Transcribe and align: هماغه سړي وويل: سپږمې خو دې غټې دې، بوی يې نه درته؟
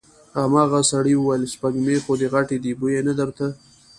هماغه 0.45 0.79
سړي 0.91 1.13
وويل: 1.17 1.43
سپږمې 1.53 1.95
خو 2.03 2.13
دې 2.19 2.27
غټې 2.33 2.57
دې، 2.63 2.71
بوی 2.79 2.93
يې 2.97 3.01
نه 3.07 3.13
درته؟ 3.19 3.45